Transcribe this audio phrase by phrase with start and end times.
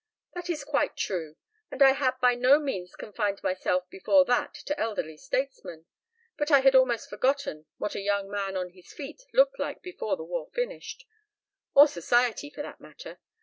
[0.33, 1.35] "That is quite true,
[1.69, 5.85] and I had by no means confined myself before that to elderly statesmen;
[6.39, 10.17] but I had almost forgotten what a young man on his feet looked like before
[10.17, 11.05] the war finished.
[11.75, 13.19] Or Society, for that matter.